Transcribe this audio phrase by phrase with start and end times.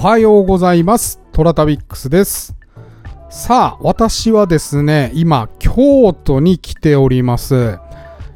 [0.00, 1.20] おはようございます。
[1.30, 2.56] トラタビックスです。
[3.28, 7.78] さあ、私はですね、今、京都に来ております。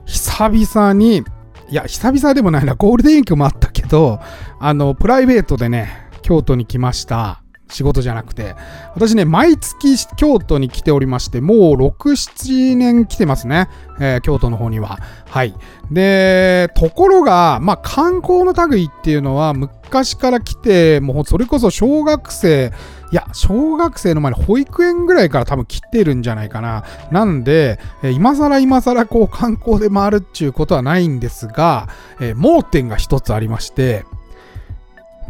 [0.04, 1.24] 久々に、
[1.70, 4.20] いや、久々でもないな、ゴールデンウィークもあったけど、
[4.60, 7.43] あの、プライベートでね、京都に来ました。
[7.74, 8.54] 仕事じゃなくて。
[8.94, 13.68] 私ね、毎月京都に来ておりまして、もう6、7年来てますね。
[14.00, 14.98] えー京都の方には。
[15.26, 15.54] はい。
[15.90, 22.72] で、ところが、まあ、観光の類っていうのは、昔から来て、もうそれこそ小学生、
[23.12, 26.84] いや、小学生の前に保育園ぐらいから多分来てるんじゃないかな。
[27.10, 31.88] なんで、えー今更今更こう観光で回るっていうことはないんですが、
[32.20, 34.04] えー盲点が一つありまして、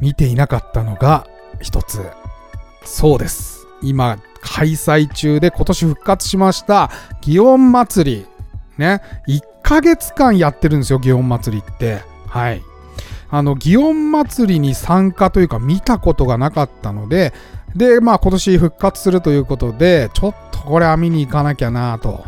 [0.00, 1.26] 見ていなかったのが
[1.60, 2.00] 一つ。
[2.84, 3.66] そうです。
[3.82, 6.90] 今、開催中で今年復活しました、
[7.22, 8.26] 祇園祭り。
[8.78, 9.00] ね。
[9.28, 12.02] 1ヶ月間やってるんですよ、祇園祭りって。
[12.28, 12.62] はい。
[13.30, 17.32] あの、祇園祭りに参加というか見たことがなかったので、
[17.74, 22.24] で、まあ今年復活するということで、ちょっとこれは見に行かなきゃなと。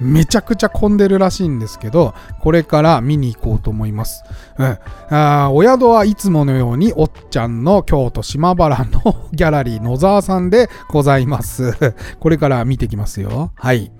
[0.00, 4.24] うん、めちゃくちゃ混んでるらしいんですけど、これから見に行こうと思います。
[4.58, 4.78] うん、
[5.10, 11.74] あお宿はいつものように、おっちゃんの京都島原のギャラリー野沢さんでございます。
[12.20, 13.52] これから見てきますよ。
[13.54, 13.92] はい。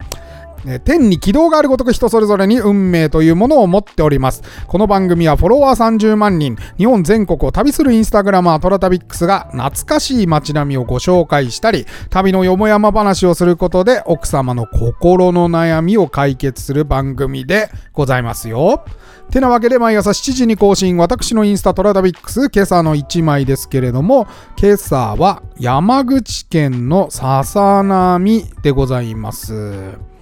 [0.85, 4.43] 天に軌道があるごとく人それぞれに運命というものを持っております。
[4.67, 18.85] この番組はフォロワー30万人、日本全国を旅するインスタグラマートラタビックスが懐かしい街並みをご紹介したり、旅のよもやま話をすることで奥様の心の悩みを解決する番組でございますよ。
[19.31, 24.27] てなわけで毎朝7時に更新、私のインスタトラタビックス、今朝の1枚ですけれども、
[24.57, 30.14] 今朝は山口県の笹波でございます。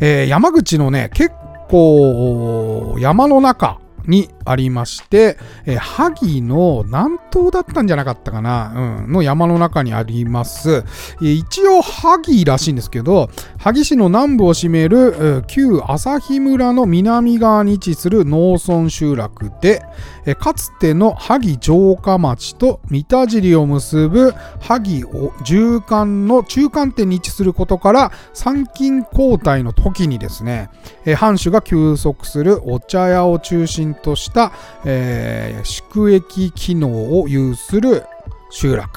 [0.00, 1.30] えー山口のね、結
[1.68, 10.84] 構山の中にありまして、えー萩の南東だったんじゃなかったかな、うん、の山の中にあります。
[11.20, 19.82] えー一応萩らしいんですけど、萩市の南部を占める、えー旧朝日村の南側に位置する農村集落で、
[20.24, 30.70] えーかつての萩城下町と三田尻を結ぶ萩を縦貫の中間点に位置することから参勤交代の時にですね、
[31.04, 34.35] えー藩主が休息するお茶屋を中心とした、
[34.84, 38.04] えー宿駅機能を有する
[38.50, 38.88] 集落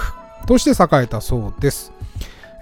[0.46, 1.92] として栄えたそうです。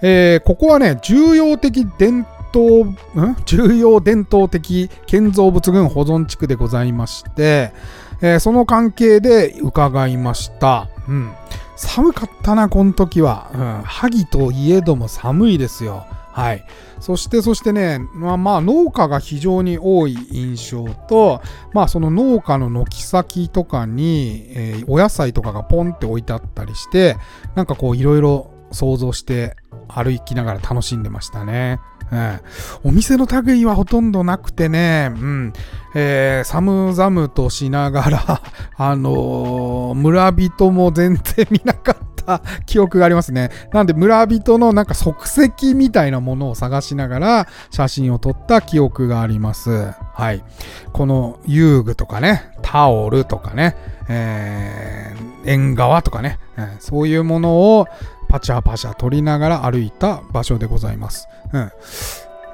[0.02, 2.96] えーここはね、重要的伝統、ん？
[3.44, 7.72] 重要伝統的建造物群保存地区でございまして、
[8.20, 10.88] えーその関係で伺いました。
[11.08, 11.32] うん。
[11.76, 13.50] 寒かったな、この時は。
[13.54, 13.82] うん。
[13.84, 16.06] 萩といえども寒いですよ。
[16.38, 16.64] はい。
[17.00, 27.16] そして、そしてね、まあまあ、農家が非常に多い印象と、まあ、その農家の軒先とかに、えーお野菜とかがポンって置いてあったりして、
[27.54, 29.56] なんかこう、いろいろ想像して
[29.88, 31.80] 歩きながら楽しんでましたね。
[32.10, 32.40] うん
[32.84, 35.52] お店の類はほとんどなくてね、うん、
[35.94, 38.42] えー寒々としながら、
[38.76, 42.17] あのー村人も全然見なかった
[42.66, 43.50] 記憶がありますね。
[43.72, 45.10] なんで村人のなんか足
[45.44, 49.92] 跡みたいなものを探しながら写真を撮った記憶があります。
[50.14, 50.44] はい。
[50.92, 53.76] この遊具とかね、タオルとかね、
[54.08, 57.86] えー縁側とかね、うんそういうものを
[58.28, 61.28] パチャパチャ撮りながら歩いた場所でございます。
[61.52, 61.72] うん。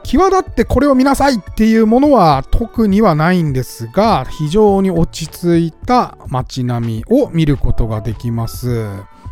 [0.04, 8.86] 際立ってこれを見なさいっていうものは特にはないんですが、非常に落ち着いた街並みを見ることができます。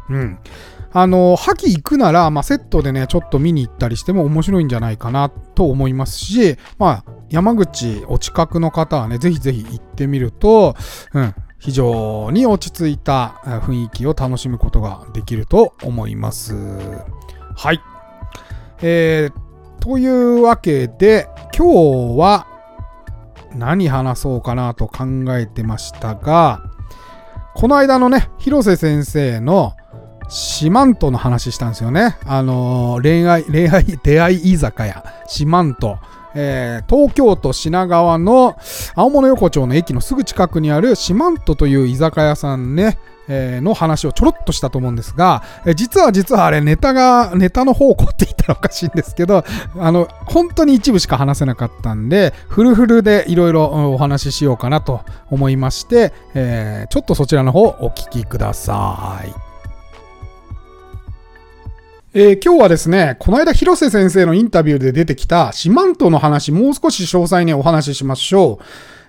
[0.08, 0.38] うん。
[0.94, 10.76] あの、萩行くなら、まあ、セットでね、ちょっと見に行ったりしても面白いんじゃないかなと思いますし、まあ、山口お近くの方はね、ぜひぜひ行ってみると、
[11.14, 16.54] うん、非常に落ち着いた雰囲気を楽しむことができると思います。
[17.56, 17.80] はい。
[18.82, 22.46] えー、というわけで、今日は
[23.54, 25.04] 何話そうかなと考
[25.38, 26.62] えてましたが、
[27.54, 29.74] この間のね、広瀬先生の
[30.34, 32.16] 四万十の話したんですよね。
[32.24, 35.96] あのー恋愛、恋愛、 出会い居酒屋、四万十。
[36.34, 38.56] えー東京都品川の
[38.94, 42.96] 青物横丁の駅のすぐ近くにある四万十という居酒屋さんね、
[43.28, 49.44] えーの話をちょろっとしたと思うんですが、えー実は実はあれネタが、ネタの方向って言ったらおかしいんですけど、
[49.78, 59.51] あの、本当に一部しか話せなかったんで、フルフルでいろいろお話ししようかなと思いまして、えーちょっとそちらの方お聞きください。
[62.14, 68.64] えー今日はですね、この間広瀬先生のインタビューで出てきた四万十の話、もう少し詳細にお話ししましょう。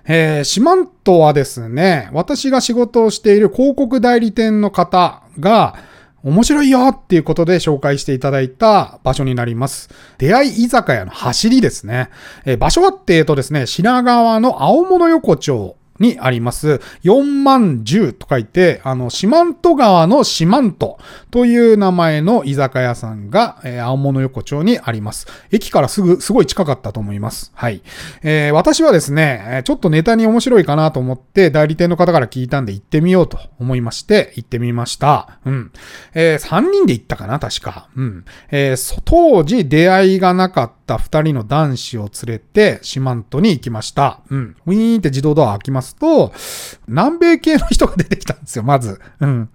[0.06, 5.74] え、四万十はですね、私が仕事をしている広告代理店の方が、
[6.22, 9.90] 面白いよっていうことで紹介していただいた場所になります。
[10.16, 12.08] 出会い居酒屋の走りですね。
[12.46, 20.96] えー、場所はっていうとですね、品川の青物横丁にあります、4万10と書いて、あの、四万十川の四万十
[21.30, 25.26] という名前の居酒屋さんが、えー、青物横丁にあります。
[25.50, 27.52] 駅からすぐ、すごい近かったと思います。
[27.54, 27.82] はい。
[28.22, 35.38] えー、私はですね、ちょっとネタに面白いかなと思って、代理店の方から聞いたんで行ってみようと思いまして、行ってみました。
[35.44, 35.72] うん。
[36.14, 37.88] えー、3人で行ったかな、確か。
[37.96, 38.24] うん。
[38.50, 44.20] えー、当時出会いがなかった2人の男子を連れて、四万十に行きました。
[44.30, 44.56] うん。
[44.64, 46.32] ウィーンって自動ドア開きますますと、
[46.86, 49.00] 南米系の人が出てきたんですよ、まず。
[49.20, 49.50] うん。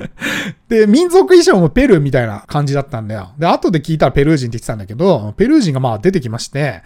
[0.68, 3.32] で、民族衣装もペルーみたいな感じだったんだよ。
[3.38, 6.82] で、後で聞いたらペルー人って言ってたんだけど、ペルー人がまあ出てきまして、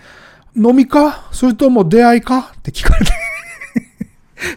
[0.56, 1.29] 飲みか？
[1.32, 2.52] それとも出会いか？
[2.56, 3.12] って聞かれて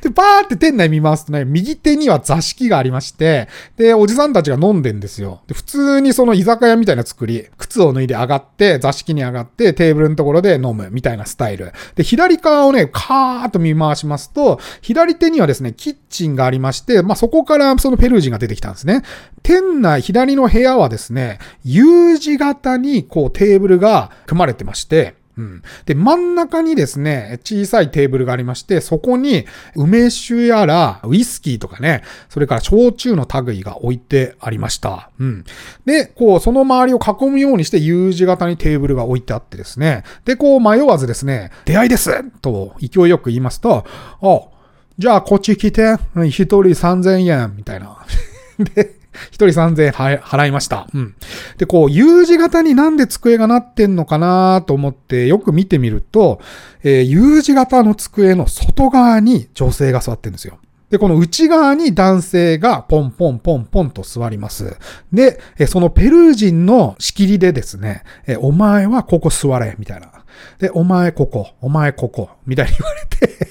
[0.02, 3.48] で、パーって店内見ますとね、右手には座敷がありまして、
[3.78, 5.42] で、おじさんたちが飲んでんですよ。
[5.48, 11.72] で、普通にその居酒屋みたいな作り、靴を脱いで上がって、座敷に上がって、テーブルのところで飲むみたいなスタイル。
[11.96, 19.04] で、左側をね、カーッと見回しますと、左手にはですね、キッチンがありまして、まあ、そこからそのペルー人が出てきたんですね。
[19.44, 25.62] 店内、左の部屋はですね、U 字型にこうテーブルが組まれてまして、うん。
[25.86, 29.46] で、真ん中にですね、小さいテーブルがありまして、そこに
[29.76, 35.10] 梅酒やらウイスキーとかね、それから焼酎の類が置いてありました。
[35.20, 35.46] うん。
[35.86, 43.86] で、こう、その周りを囲むようにして U 字型にテーブルが置いてあってですね、で、こう迷わずですね、出会いですと勢いよく言いますと、
[44.22, 44.42] あ、
[44.98, 48.06] じゃあこっち来て、一人3000円、みたいな。
[48.76, 50.88] で、一人3000円払いました。
[50.94, 51.16] うん。
[51.58, 56.42] で、こう、U 字型になんで机がなってんのかなと思ってよく見てみると、
[56.84, 60.58] えー、U 字型の机の外側に女性が座ってるんですよ。
[60.92, 64.78] で、この内側に男性がポンポンポンポンと座ります。
[65.14, 68.04] で、そのペルー人の仕切りでですね、
[68.40, 70.12] お前はここ座れ、みたいな。
[70.60, 73.48] で、お前ここ、お前ここ、みたいに言われて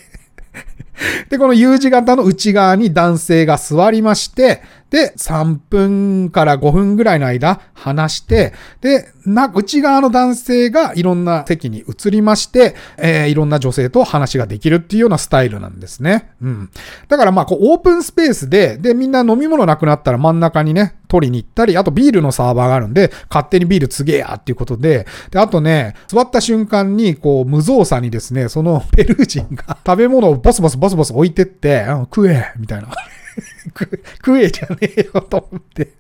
[1.31, 16.33] で、この U 字型の内側に男性が座りまして、で、3分から5分ぐらいの間話して、で、な、内側の男性がいろんな席に移りまして、えー、いろんな女性と話ができるっていうようなスタイルなんですね。
[16.43, 16.71] うん。
[17.09, 32.89] だからまあ、こう、オープンスペースで、で、みんな飲み物なくなったら真ん中にね、取りに行ったり、あとビールのサーバーがあるんで、勝手にビールつげやっていうことで、で、あとね、座った瞬間に、こう、無造作にですね、そのペルー人が食べ物をボスボスボスボス置いてって、食えみたいな。
[34.17, 35.93] 食えじゃねえよと思って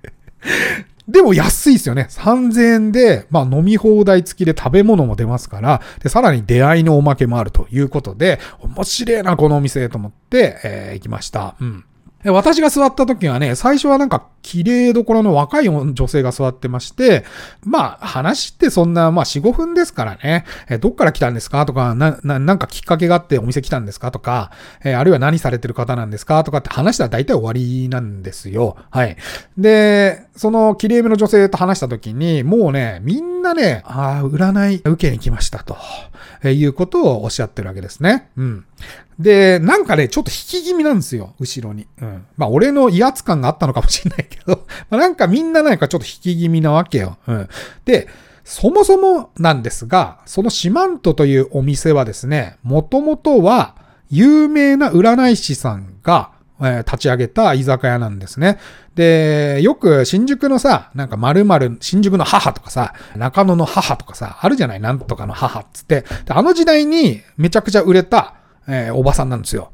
[1.10, 2.06] でも安いですよね。
[2.10, 11.56] 3000円で、まあ飲み放題付きで食べ物も出ますから、で、さらに出会いのおまけもあるということで、面白いな、このお店と思って、えー、行きました。
[11.60, 11.84] うん。
[12.24, 17.24] 私が座った時はね、最初はなんか綺麗どころの若い女性が座ってまして、
[17.64, 21.66] まあ話ってそんな、まあ4、5分ですからね、えどっから来たんですか？
[21.66, 24.10] とか、な、な、なんかきっかけがあってお店来たんですか？
[24.10, 24.50] とか、
[24.84, 26.42] えあるいは何されてる方なんですか？
[26.44, 28.76] とかって話したら大体終わりなんですよ。
[28.90, 29.16] はい。
[29.58, 35.76] で、その綺麗めの女性と話した時に、もうね、みんなね、ああ、占い受けに来ましたと、
[36.42, 38.30] えいうことをおっしゃってるわけですね。
[38.36, 38.64] うん。
[39.18, 41.86] で、なんかね、ちょっと引き気味なんですよ、後ろに。
[42.00, 42.26] うん。
[42.38, 47.18] まあ、俺の威圧感があったのかもしれないけど、 ま、なんかみんななんかちょっと引き気味なわけよ。
[47.26, 47.48] うん。
[47.84, 48.08] で、
[48.44, 53.74] そもそもなんですが、そのシマントというお店はですね、もともとは
[54.08, 56.30] 有名な占い師さんが、
[56.62, 58.58] え、立ち上げた居酒屋なんですね。
[58.94, 64.80] で、よく新宿のさ、なんか〇〇、新宿の母とかさ、中野の母とかさ、あるじゃない？
[64.80, 66.04] なんとかの母っつって。
[66.28, 68.34] あの時代にめちゃくちゃ売れた
[68.66, 69.72] えー、おばさんなんですよ。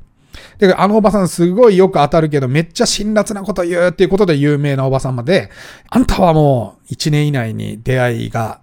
[0.59, 5.51] で、あのおばさんすごいよく当たるけど、めっちゃ辛辣なこと言うっていうことで有名なおばさんまで、
[5.89, 8.61] あんたはもう1年以内に出会いが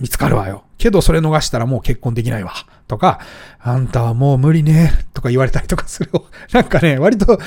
[0.00, 0.64] 見つかるわよ。
[0.78, 2.52] けどそれ逃したらもう結婚できないわ。
[2.88, 3.20] とか、
[3.60, 4.92] あんたはもう無理ね。
[5.14, 6.10] とか言われたりとかする。
[6.52, 7.38] なんかね、割とはっ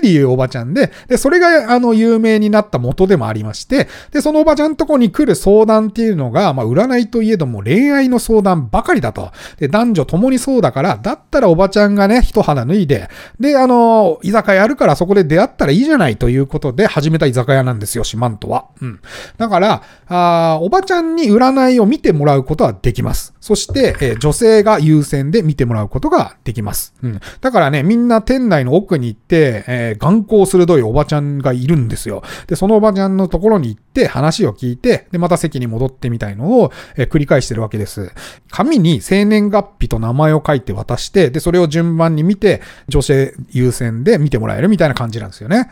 [0.02, 9.30] り言うおばちゃんで、で、それが、あの、有名になった元でもありまして、で、そのおばちゃんとこに来る相談っていうのが、まあ、占いといえども恋愛の相談ばかりだと。
[9.58, 13.08] で、男女共にそうだから、だったらおばちゃんがね、一肌脱いで、
[13.40, 18.66] で、あの、居酒屋あるからそこで出会ったらいいじゃないということで始めた居酒屋なんですよ、シマントは。
[18.80, 19.00] うん。
[19.38, 23.34] だから、あおばちゃんに占いを見てもらうことはできます。
[23.40, 26.94] そして、えー、女性が優先で見てもらうことができます。
[27.02, 27.20] うん。
[27.40, 32.22] だからね、みんな店内の奥に行って、ええー、眼光鋭いおばちゃんがいるんですよ。
[32.46, 38.12] で、そのおばちゃんのところに行って話を聞いて、で、また席に戻ってみたいのを、え、繰り返してるわけです。
[38.50, 45.70] 紙に生年月日と名前を書いて渡して、で、それを順番に見て、女性優先で見てもらえるみたいな感じなんですよね。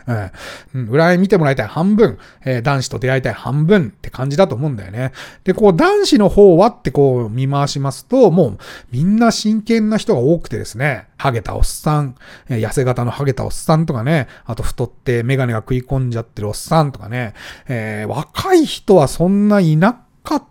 [0.73, 0.87] うん。
[0.89, 5.11] 裏見てもらいたい半分、えー、男子と出会いたい半分って感じだと思うんだよね。
[5.43, 8.57] で、こう、男子の方はってこう見回しますと、もう
[8.91, 12.15] みんな真剣な人が多くてですね、ハゲたおっさん、
[12.49, 17.33] 痩せ型のハゲたおっさんとかね、あと太ってメガネが食い込んじゃってるおっさんとかね、
[17.67, 20.43] えー、若い人はそんないなかっ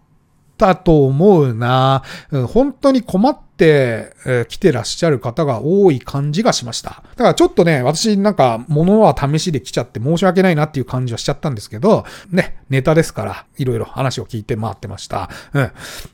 [0.57, 2.03] たと思うな。
[2.49, 7.03] 本当に困って、えー、来てらっしゃる方が多い感じがしました。
[7.17, 15.29] だからちょっとね、私なんか物は試しで来ちゃって申し訳ないなっていう感じはしちゃったんですけど、ね、ネタですから、いろいろ話を聞いて回ってました。
[15.53, 15.71] うん。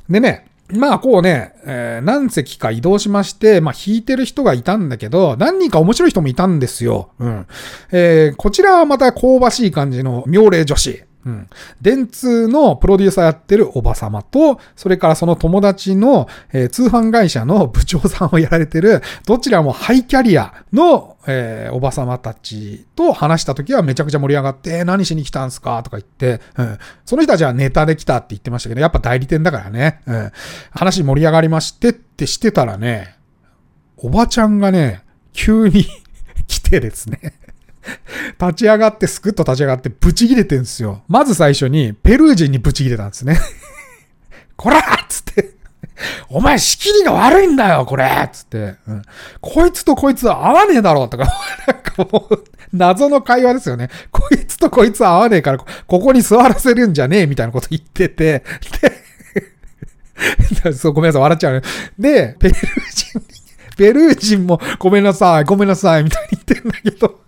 [0.09, 7.11] でね、まあこうね、えー、何席か移動しまして、まあ弾いてる人がいたんだけど、何人か面白い人もいたんですよ。
[7.19, 7.47] うん。
[7.93, 11.05] えー、こちらはまた香ばしい感じの妙齢女子。
[11.25, 11.49] うん。
[11.81, 25.83] 電通のプロデューサーやってるおばさまと、それからその友達の、えー、通販会社の部長さんをやられてる、どちらもハイキャリアの、えー、おばさまたちと話した時はめちゃくちゃ盛り上がって、何しに来たんすか？
[25.83, 26.79] とか言って、うん。
[27.05, 30.01] その人たちはネタで来たって言ってましたけど、やっぱ代理店だからね。
[30.07, 30.33] うん。
[30.71, 33.17] 話盛り上がりましてってしてたらね、
[33.99, 35.85] おばちゃんがね、急に
[36.49, 37.35] 来てですね
[38.41, 41.03] 立ち上がってスクッと立ち上がってブチ切れてるんですよ。
[41.09, 43.39] まず最初にペルー人にブチ切れたんですね。
[44.57, 45.61] こらっつって
[46.29, 49.03] お前仕切りが悪いんだよ、これつって、うん、
[49.41, 51.25] こいつとこいつは合わねえだろとか、
[51.67, 53.91] なんかもう、謎の会話ですよね。
[54.11, 58.45] こいつとこいつは合わねえから、ここに座らせるんじゃねえみたいなこと言ってて、
[60.63, 61.63] で、 そう、ごめんなさい、笑っちゃうね。
[61.99, 62.59] で、ペルー
[62.91, 63.21] 人、
[63.77, 67.20] ペルー人もごめんなさい、ごめんなさい、みたいに言ってんだけど、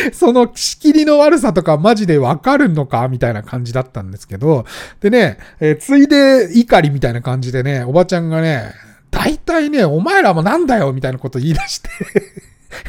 [0.12, 4.64] その仕切りの悪さとかマジでわかるのかみたいな感じだったんですけど、
[5.00, 8.72] でね、えー、ついで怒りみたいな感じでね、おばちゃんがね、
[9.10, 11.88] 大体ね、お前らもなんだよみたいなこと言い出して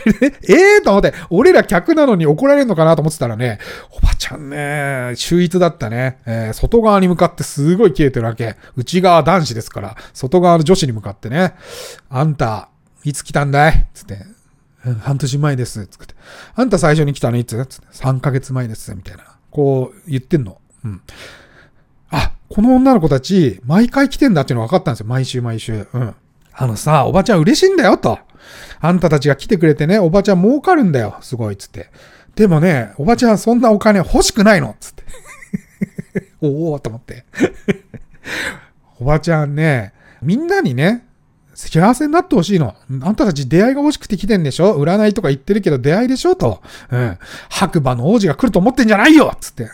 [0.48, 3.60] ええと思って、俺ら客なのに怒られるのかなと思ってたらね、
[3.92, 6.20] おばちゃんね、秀逸だったね。
[6.26, 8.56] えー、外側に向かってすごい消えてるわけ。
[8.76, 11.54] 内側男子ですから、外側の女子に向かってね、
[12.10, 12.70] あんた、
[13.04, 13.88] いつ来たんだい?
[13.94, 14.20] つって、
[15.02, 15.88] 半年前です。
[15.88, 16.16] つって。
[16.56, 17.88] あんた最初に来たのいつつって。
[17.94, 18.94] 3ヶ月前です。
[18.96, 19.24] みたいな。
[19.52, 20.60] こう言ってんの。
[20.84, 21.02] うん。
[22.10, 25.06] あ、この女の子たち、毎回来てんだっていうの分かったんですよ。
[25.08, 25.88] 毎週毎週。
[25.94, 26.16] うん。
[26.54, 28.20] あのさ、おばちゃん嬉しいんだよ、と。
[28.80, 31.18] あんたたちが来てくれてね、おばちゃん儲かるんだよ。
[31.22, 31.92] すごい、つって。
[32.36, 34.76] でもね、おばちゃんそんなお金欲しくないの。
[34.80, 35.04] つって。
[36.42, 37.26] おおと思って。
[39.00, 41.06] おばちゃんね、みんなにね、
[41.54, 42.76] 幸せになってほしいの。
[43.02, 44.82] あんたたち出会いが欲しくて来てんでしょ？
[44.82, 46.36] 占いとか言ってるけど出会いでしょ？
[46.36, 46.62] と。
[46.90, 47.18] うん。
[47.50, 49.70] 白馬の王子が来ると思ってんじゃないよつって。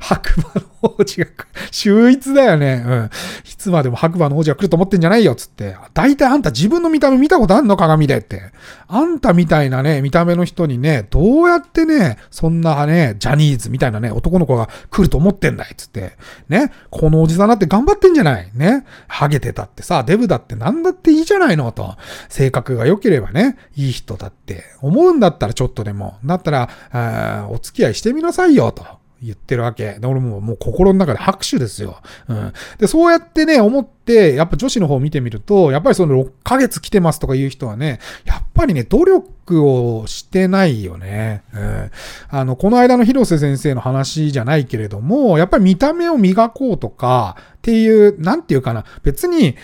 [0.00, 1.26] 白馬の王子が、
[1.70, 2.84] 秀逸だよね。
[2.86, 3.10] うん。
[3.44, 5.76] いつまでも白馬の王子が来ると思ってんじゃないよ、つって。
[5.94, 8.52] 大体あんた自分の見た目見たことあんの鏡でって。
[8.88, 16.12] あんたみたいなね、見た目の人にね、どうやってね、そんなね、ジャニーズみたいなね、男の子が来ると思ってんだい、つって。
[16.48, 16.72] ね。
[16.90, 18.50] このおじさんだって頑張ってんじゃない。
[18.54, 18.84] ね。
[19.08, 21.96] ハゲてたってさ、デブだってなんだっていいじゃないの、と。
[22.28, 26.18] 性格が良ければね、いい人だって思うんだったらちょっとでも。
[26.24, 28.86] だったら、お付き合いしてみなさいよ、と。
[29.22, 29.98] 言ってるわけ。
[29.98, 32.00] で、俺ももう心の中で拍手ですよ。
[32.28, 32.52] うん。
[32.78, 41.42] で、そうやってね、思って、やっぱ女子の方を見てみると、やっぱりその6ヶ月来てますとかいう人はね、やっぱりね、努力をしてないよね。
[41.54, 41.90] うん。
[42.28, 49.56] あの、この間の広瀬先生の話じゃないけれども、やっぱり見た目を磨こうとか、っていう、なんていうかな、別に、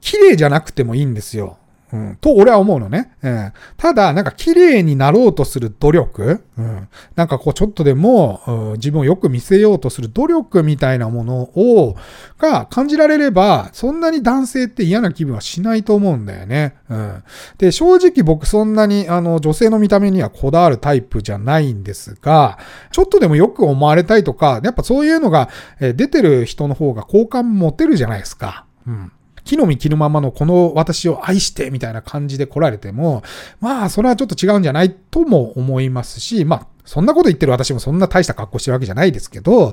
[0.00, 1.58] 綺麗じゃなくてもいいんですよ。
[1.92, 3.12] うん、と俺は思うのね。
[3.22, 11.96] うん、ただ、なんか綺麗になろうとする努力、うん、なんかこうちょっとでも、うん、自分をよく見せようとする努力みたいなものを、
[12.38, 16.76] が感じられれば、そんなに男性って嫌な気分はしないと思うんだよね。
[16.90, 17.22] うん、
[17.56, 22.58] で、正直僕そんなにあの女性の見た目にはこだわるタイプじゃないんですが、
[22.92, 25.48] ちょっとでもよく思われたいとか、やっぱそういうのが
[25.80, 28.66] 出てる人の方が好感持てるじゃないですか。
[28.86, 29.12] うん
[29.48, 33.22] 木の実着るままのこの私を愛してみたいな感じで来られても、
[33.60, 39.72] まあ、それはちょっと違うんじゃないとも思いますし、まあ、そんなこと言ってる私もそんな大した格好してるわけじゃないですけど、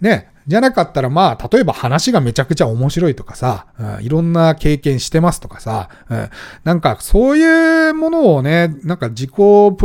[0.00, 6.30] ね、じゃなかったらまあ、例えば話がめちゃくちゃ面白いとかさ、うん、いろんな経験してますとかさ、うん、
[6.64, 9.36] なんかそういうものをね、なんか自己プ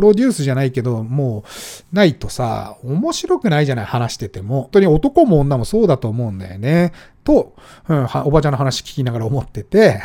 [0.02, 1.44] ロデュースじゃないけど、も
[1.92, 4.62] うないとさ、面白くないじゃない話してても。
[4.64, 6.94] 本当に男も女もそうだと思うんだよね。
[7.24, 7.56] と、
[7.88, 10.02] うん、おばちゃんの話聞きながら思ってて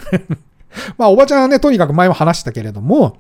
[0.96, 3.18] まあ、おばちゃんはね、とにかく前も話したけれども、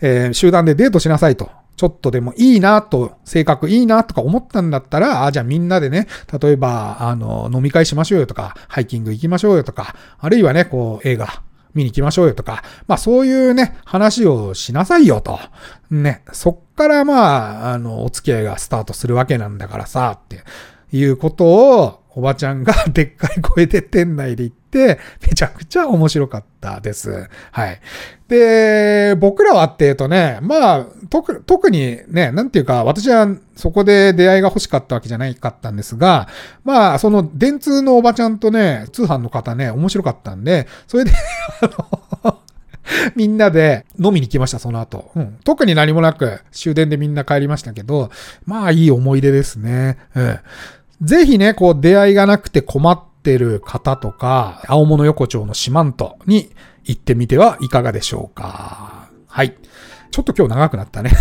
[0.00, 1.50] えー、集団でデートしなさいと。
[1.78, 6.08] ちょっとでもいいなと、性格いいなとか思ったんだったら、あ、じゃあみんなでね、
[6.42, 11.44] 例えば、あの、飲み会しましょうよとか、ハイキング行きましょうよとか、あるいはね、こう、映画
[11.74, 15.38] 見に行きましょうよとか、まあそういうね、話をしなさいよと。
[15.88, 20.42] ね、そっからまあ、あの、お付き合いがスタートするわけなんだからさ、って
[20.90, 27.28] いうことを、おばちゃんが でっかい声で店内で言って、めちゃくちゃ面白かったです。
[27.52, 27.80] はい。
[28.26, 36.26] で、僕らはって言うとね、まあ、特特にね、なんていうか、私はそこで出会いが欲しかったわけじゃないかったんですが、
[36.64, 41.12] まあ、その電通のおばちゃんとね、通販の方ね、面白かったんで、それで
[41.62, 41.70] あ
[42.24, 42.38] の
[43.14, 45.12] みんなで飲みに来ました、その後。
[45.14, 45.38] うん。
[45.44, 48.10] 特に何もなく終電でみんな帰りましたけど、
[48.44, 49.98] まあいい思い出ですね。
[50.14, 50.38] うん。
[51.00, 56.50] ぜひね、こう出会いがなくて困ってる方とか、青物横丁の四万十に
[56.84, 59.08] 行ってみてはいかがでしょうか。
[59.26, 59.56] はい。
[60.10, 61.12] ちょっと今日長くなったね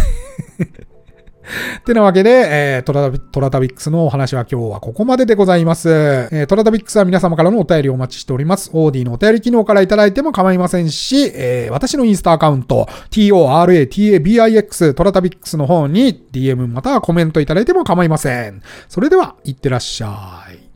[1.88, 5.89] ってなわけで、えー、トラトラタビックスのお話は今日はここまででございます。
[5.89, 8.72] えー、トラタビックスは皆様からのお便りをお待ちしております。
[8.74, 18.62] オーディのお便り機能からいただいても構いませんし、えー、私のインスタアカウント、toratabix トラタビックスの方に DM またはコメントいただいても構いません。
[18.89, 20.66] それでは、いってらっしゃい。